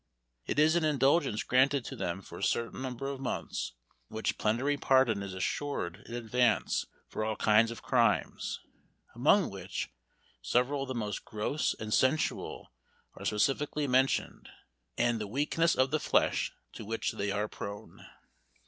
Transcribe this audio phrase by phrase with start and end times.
[0.47, 3.73] It is an indulgence granted to them for a certain number of months,
[4.09, 8.61] in which plenary pardon is assured in advance for all kinds of crimes,
[9.13, 9.91] among which,
[10.41, 12.71] several of the most gross and sensual
[13.13, 14.49] are specifically mentioned,
[14.97, 18.03] and the weakness of the flesh to which they are prone.